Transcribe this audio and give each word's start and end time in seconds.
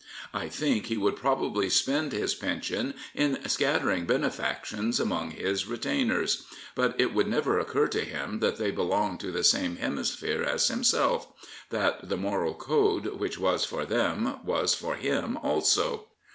I 0.33 0.49
think 0.49 0.87
he 0.87 0.97
would 0.97 1.15
probably 1.15 1.69
spend 1.69 2.11
his 2.11 2.33
pension 2.33 2.95
in 3.13 3.37
scattering 3.47 4.05
benefactions 4.07 4.99
among 4.99 5.29
his 5.29 5.67
re 5.67 5.77
tlMXI^rs. 5.77 6.41
But 6.73 6.99
it 6.99 7.13
would 7.13 7.27
never 7.27 7.59
occur 7.59 7.85
to 7.89 8.03
him 8.03 8.39
that 8.39 8.57
they 8.57 8.71
belonged 8.71 9.19
to 9.19 9.31
the 9.31 9.43
same 9.43 9.75
hemisphere 9.75 10.41
as 10.41 10.69
himself, 10.69 11.27
that 11.69 12.09
the 12.09 12.17
moral 12.17 12.55
code 12.55 13.19
which 13.19 13.37
was 13.37 13.63
for 13.63 13.85
them 13.85 14.39
was 14.43 14.73
for 14.73 14.95
hiJ 14.95 15.39
also. 15.45 16.07